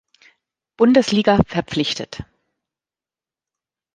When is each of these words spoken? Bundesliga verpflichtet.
Bundesliga 0.77 1.43
verpflichtet. 1.45 2.23